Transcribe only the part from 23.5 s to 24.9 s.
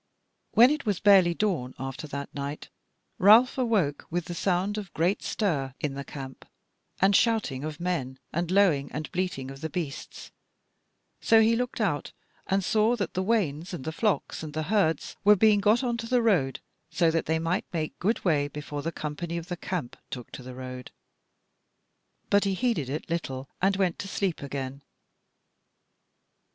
and went to sleep again.